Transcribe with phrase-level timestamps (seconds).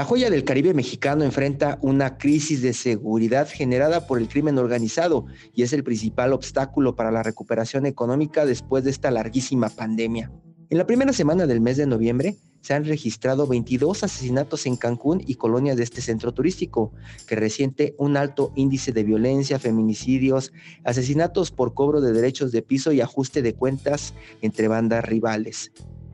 [0.00, 5.26] La joya del Caribe mexicano enfrenta una crisis de seguridad generada por el crimen organizado
[5.54, 10.32] y es el principal obstáculo para la recuperación económica después de esta larguísima pandemia.
[10.70, 15.22] En la primera semana del mes de noviembre se han registrado 22 asesinatos en Cancún
[15.26, 16.94] y colonias de este centro turístico,
[17.26, 20.50] que resiente un alto índice de violencia, feminicidios,
[20.82, 25.72] asesinatos por cobro de derechos de piso y ajuste de cuentas entre bandas rivales.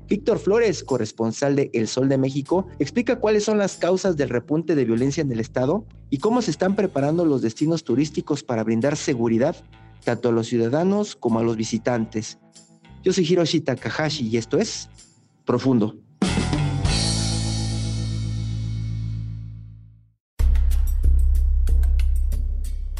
[0.08, 4.74] Víctor Flores, corresponsal de El Sol de México, explica cuáles son las causas del repunte
[4.74, 8.96] de violencia en el estado y cómo se están preparando los destinos turísticos para brindar
[8.96, 9.56] seguridad
[10.04, 12.38] tanto a los ciudadanos como a los visitantes.
[13.02, 14.88] Yo soy Hiroshi Takahashi y esto es
[15.44, 15.96] Profundo.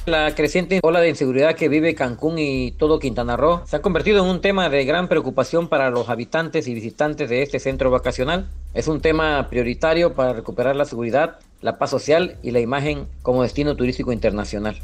[0.06, 4.22] La creciente ola de inseguridad que vive Cancún y todo Quintana Roo se ha convertido
[4.22, 8.46] en un tema de gran preocupación para los habitantes y visitantes de este centro vacacional.
[8.72, 13.42] Es un tema prioritario para recuperar la seguridad, la paz social y la imagen como
[13.42, 14.76] destino turístico internacional.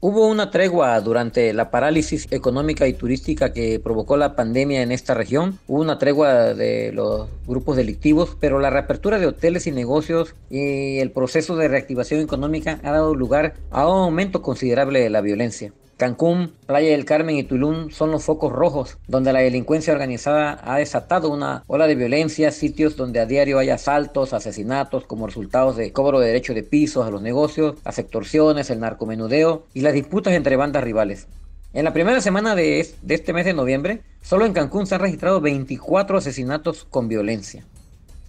[0.00, 5.12] Hubo una tregua durante la parálisis económica y turística que provocó la pandemia en esta
[5.12, 5.58] región.
[5.66, 10.98] Hubo una tregua de los grupos delictivos, pero la reapertura de hoteles y negocios y
[10.98, 15.72] el proceso de reactivación económica ha dado lugar a un aumento considerable de la violencia.
[15.98, 20.78] Cancún, Playa del Carmen y Tulum son los focos rojos donde la delincuencia organizada ha
[20.78, 25.92] desatado una ola de violencia, sitios donde a diario hay asaltos, asesinatos como resultados de
[25.92, 30.34] cobro de derecho de pisos a los negocios, las extorsiones, el narcomenudeo y las disputas
[30.34, 31.26] entre bandas rivales.
[31.72, 35.40] En la primera semana de, este mes de noviembre, solo en Cancún se han registrado
[35.40, 37.64] 24 asesinatos con violencia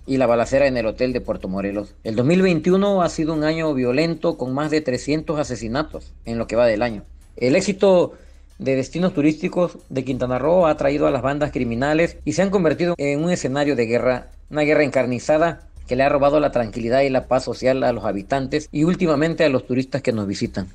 [0.08, 1.94] y la balacera en el hotel de Puerto Morelos.
[2.04, 6.56] El 2021 ha sido un año violento con más de 300 asesinatos en lo que
[6.56, 7.04] va del año.
[7.40, 8.16] El éxito
[8.58, 12.50] de destinos turísticos de Quintana Roo ha traído a las bandas criminales y se han
[12.50, 17.02] convertido en un escenario de guerra, una guerra encarnizada que le ha robado la tranquilidad
[17.02, 20.68] y la paz social a los habitantes y últimamente a los turistas que nos visitan.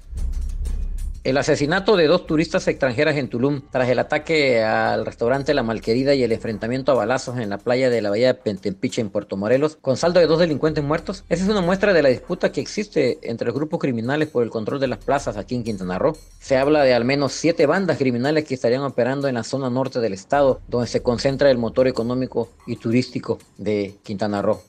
[1.24, 6.14] El asesinato de dos turistas extranjeras en Tulum tras el ataque al restaurante La Malquerida
[6.14, 9.38] y el enfrentamiento a balazos en la playa de la bahía de Pentempiche en Puerto
[9.38, 12.60] Morelos, con saldo de dos delincuentes muertos, esa es una muestra de la disputa que
[12.60, 16.14] existe entre los grupos criminales por el control de las plazas aquí en Quintana Roo.
[16.40, 20.00] Se habla de al menos siete bandas criminales que estarían operando en la zona norte
[20.00, 24.60] del estado, donde se concentra el motor económico y turístico de Quintana Roo.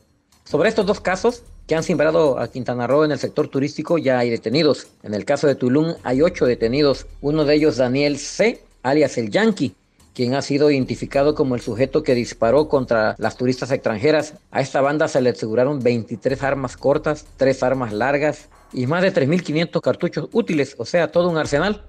[0.45, 4.19] Sobre estos dos casos, que han sembrado a Quintana Roo en el sector turístico ya
[4.19, 4.87] hay detenidos.
[5.03, 9.31] En el caso de Tulum hay ocho detenidos, uno de ellos Daniel C., alias el
[9.31, 9.75] Yankee,
[10.13, 14.35] quien ha sido identificado como el sujeto que disparó contra las turistas extranjeras.
[14.51, 19.13] A esta banda se le aseguraron 23 armas cortas, 3 armas largas y más de
[19.13, 21.83] 3.500 cartuchos útiles, o sea, todo un arsenal.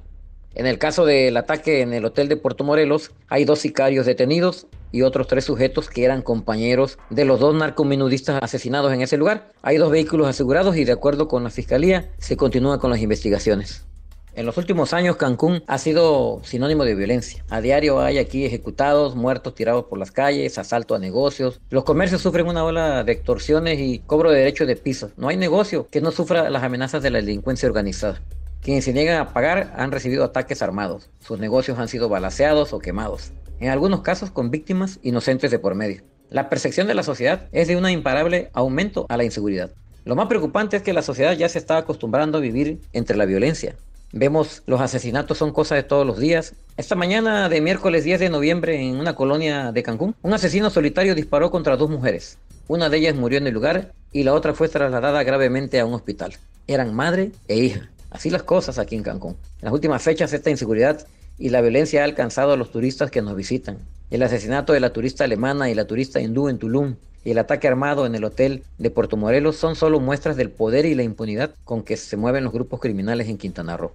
[0.56, 4.66] En el caso del ataque en el hotel de Puerto Morelos, hay dos sicarios detenidos
[4.90, 9.52] y otros tres sujetos que eran compañeros de los dos narcomenudistas asesinados en ese lugar.
[9.60, 13.84] Hay dos vehículos asegurados y de acuerdo con la fiscalía se continúa con las investigaciones.
[14.32, 17.44] En los últimos años Cancún ha sido sinónimo de violencia.
[17.50, 21.60] A diario hay aquí ejecutados, muertos tirados por las calles, asalto a negocios.
[21.68, 25.10] Los comercios sufren una ola de extorsiones y cobro de derechos de piso.
[25.18, 28.22] No hay negocio que no sufra las amenazas de la delincuencia organizada.
[28.66, 31.08] Quienes se niegan a pagar han recibido ataques armados.
[31.20, 33.30] Sus negocios han sido balaceados o quemados.
[33.60, 36.02] En algunos casos con víctimas inocentes de por medio.
[36.30, 39.70] La percepción de la sociedad es de un imparable aumento a la inseguridad.
[40.04, 43.24] Lo más preocupante es que la sociedad ya se está acostumbrando a vivir entre la
[43.24, 43.76] violencia.
[44.10, 46.54] Vemos los asesinatos son cosas de todos los días.
[46.76, 51.14] Esta mañana de miércoles 10 de noviembre en una colonia de Cancún, un asesino solitario
[51.14, 52.38] disparó contra dos mujeres.
[52.66, 55.94] Una de ellas murió en el lugar y la otra fue trasladada gravemente a un
[55.94, 56.34] hospital.
[56.66, 57.90] Eran madre e hija.
[58.10, 59.36] Así las cosas aquí en Cancún.
[59.58, 61.06] En las últimas fechas esta inseguridad
[61.38, 63.78] y la violencia ha alcanzado a los turistas que nos visitan.
[64.10, 67.66] El asesinato de la turista alemana y la turista hindú en Tulum y el ataque
[67.66, 71.54] armado en el hotel de Puerto Morelos son solo muestras del poder y la impunidad
[71.64, 73.92] con que se mueven los grupos criminales en Quintana Roo.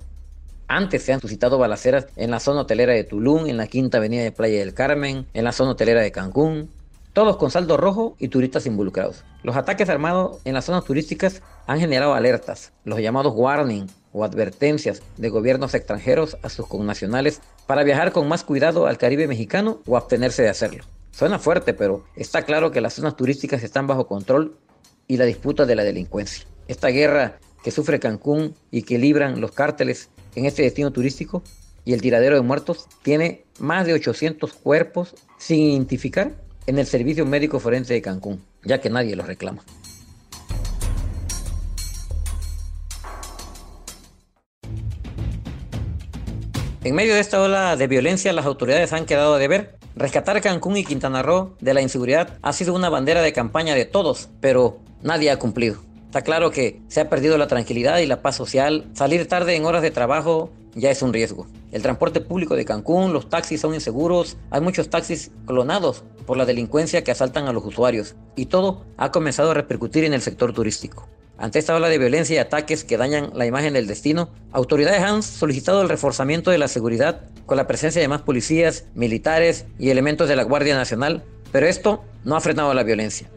[0.67, 4.23] Antes se han suscitado balaceras en la zona hotelera de Tulum, en la quinta avenida
[4.23, 6.69] de Playa del Carmen, en la zona hotelera de Cancún.
[7.13, 9.23] Todos con saldo rojo y turistas involucrados.
[9.43, 15.01] Los ataques armados en las zonas turísticas han generado alertas, los llamados warning o advertencias
[15.17, 19.97] de gobiernos extranjeros a sus connacionales para viajar con más cuidado al Caribe mexicano o
[19.97, 20.83] abstenerse de hacerlo.
[21.11, 24.57] Suena fuerte, pero está claro que las zonas turísticas están bajo control
[25.07, 26.45] y la disputa de la delincuencia.
[26.67, 31.43] Esta guerra que sufre Cancún y que libran los cárteles en este destino turístico
[31.83, 36.31] y el tiradero de muertos tiene más de 800 cuerpos sin identificar
[36.67, 39.63] en el Servicio Médico Forense de Cancún, ya que nadie los reclama.
[46.83, 49.75] En medio de esta ola de violencia, las autoridades han quedado de ver.
[49.95, 53.85] Rescatar Cancún y Quintana Roo de la inseguridad ha sido una bandera de campaña de
[53.85, 55.79] todos, pero nadie ha cumplido.
[56.07, 58.85] Está claro que se ha perdido la tranquilidad y la paz social.
[58.93, 61.47] Salir tarde en horas de trabajo ya es un riesgo.
[61.71, 66.45] El transporte público de Cancún, los taxis son inseguros, hay muchos taxis clonados por la
[66.45, 70.53] delincuencia que asaltan a los usuarios y todo ha comenzado a repercutir en el sector
[70.53, 71.07] turístico.
[71.37, 75.23] Ante esta ola de violencia y ataques que dañan la imagen del destino, autoridades han
[75.23, 80.29] solicitado el reforzamiento de la seguridad con la presencia de más policías, militares y elementos
[80.29, 83.27] de la Guardia Nacional, pero esto no ha frenado la violencia.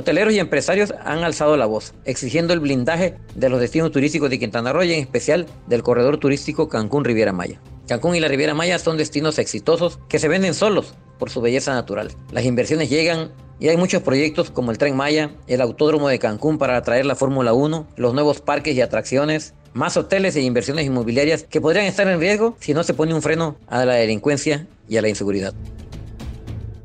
[0.00, 4.38] Hoteleros y empresarios han alzado la voz, exigiendo el blindaje de los destinos turísticos de
[4.38, 7.60] Quintana Roo y en especial del corredor turístico Cancún-Riviera Maya.
[7.86, 11.74] Cancún y la Riviera Maya son destinos exitosos que se venden solos por su belleza
[11.74, 12.12] natural.
[12.32, 16.56] Las inversiones llegan y hay muchos proyectos como el Tren Maya, el Autódromo de Cancún
[16.56, 21.42] para atraer la Fórmula 1, los nuevos parques y atracciones, más hoteles e inversiones inmobiliarias
[21.42, 24.96] que podrían estar en riesgo si no se pone un freno a la delincuencia y
[24.96, 25.52] a la inseguridad.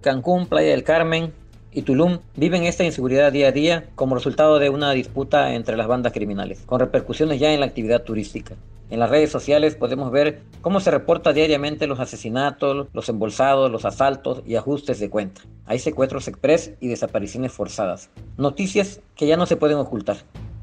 [0.01, 1.33] Cancún, Playa del Carmen
[1.75, 5.87] y Tulum viven esta inseguridad día a día como resultado de una disputa entre las
[5.87, 8.55] bandas criminales, con repercusiones ya en la actividad turística.
[8.89, 13.83] En las redes sociales podemos ver cómo se reporta diariamente los asesinatos, los embolsados, los
[13.83, 15.41] asaltos y ajustes de cuenta.
[15.65, 18.09] Hay secuestros express y desapariciones forzadas.
[18.37, 20.17] Noticias que ya no se pueden ocultar.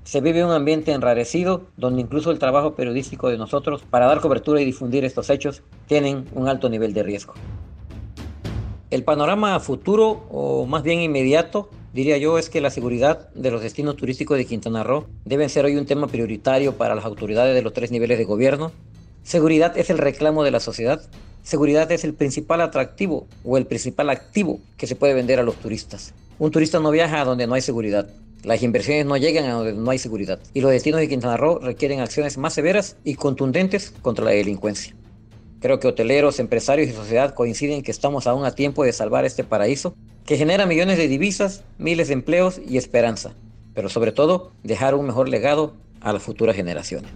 [0.05, 4.63] Se vive un ambiente enrarecido donde incluso el trabajo periodístico de nosotros para dar cobertura
[4.63, 7.35] y difundir estos hechos tienen un alto nivel de riesgo.
[8.93, 13.63] El panorama futuro, o más bien inmediato, diría yo, es que la seguridad de los
[13.63, 17.63] destinos turísticos de Quintana Roo deben ser hoy un tema prioritario para las autoridades de
[17.63, 18.71] los tres niveles de gobierno.
[19.23, 21.01] Seguridad es el reclamo de la sociedad.
[21.43, 25.57] Seguridad es el principal atractivo o el principal activo que se puede vender a los
[25.57, 26.13] turistas.
[26.39, 28.11] Un turista no viaja a donde no hay seguridad.
[28.45, 30.39] Las inversiones no llegan a donde no hay seguridad.
[30.53, 34.95] Y los destinos de Quintana Roo requieren acciones más severas y contundentes contra la delincuencia.
[35.63, 39.45] Creo que hoteleros, empresarios y sociedad coinciden que estamos aún a tiempo de salvar este
[39.45, 39.95] paraíso
[40.27, 43.35] que genera millones de divisas, miles de empleos y esperanza,
[43.73, 47.13] pero sobre todo dejar un mejor legado a las futuras generaciones.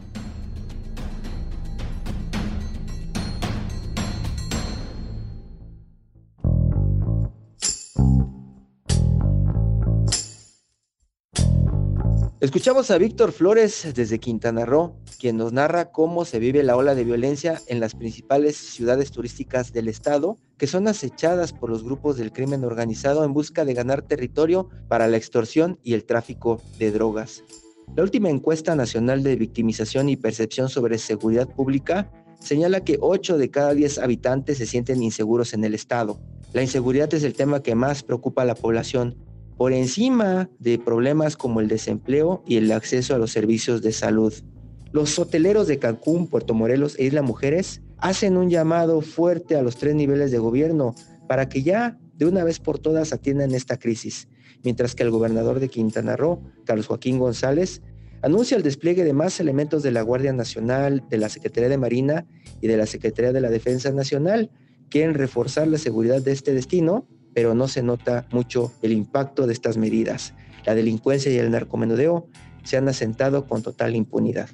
[12.47, 16.95] Escuchamos a Víctor Flores desde Quintana Roo, quien nos narra cómo se vive la ola
[16.95, 22.17] de violencia en las principales ciudades turísticas del estado, que son acechadas por los grupos
[22.17, 26.93] del crimen organizado en busca de ganar territorio para la extorsión y el tráfico de
[26.93, 27.43] drogas.
[27.97, 33.51] La última encuesta nacional de victimización y percepción sobre seguridad pública señala que 8 de
[33.51, 36.21] cada 10 habitantes se sienten inseguros en el estado.
[36.53, 39.17] La inseguridad es el tema que más preocupa a la población,
[39.57, 44.33] por encima de problemas como el desempleo y el acceso a los servicios de salud.
[44.93, 49.77] Los hoteleros de Cancún, Puerto Morelos e Isla Mujeres hacen un llamado fuerte a los
[49.77, 50.95] tres niveles de gobierno
[51.29, 54.29] para que ya de una vez por todas atiendan esta crisis,
[54.63, 57.83] mientras que el gobernador de Quintana Roo, Carlos Joaquín González,
[58.23, 62.27] anuncia el despliegue de más elementos de la Guardia Nacional, de la Secretaría de Marina
[62.61, 64.51] y de la Secretaría de la Defensa Nacional.
[64.89, 69.53] Quieren reforzar la seguridad de este destino pero no se nota mucho el impacto de
[69.53, 70.33] estas medidas.
[70.65, 72.31] La delincuencia y el narcomenudeo
[72.65, 74.49] se han asentado con total impunidad.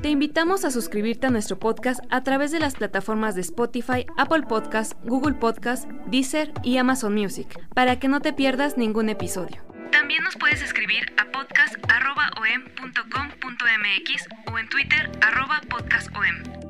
[0.00, 4.44] Te invitamos a suscribirte a nuestro podcast a través de las plataformas de Spotify, Apple
[4.48, 9.62] Podcast, Google Podcast, Deezer y Amazon Music, para que no te pierdas ningún episodio.
[9.92, 15.10] También nos puedes escribir a podcast.om.com.mx o en Twitter
[15.68, 16.69] podcastom.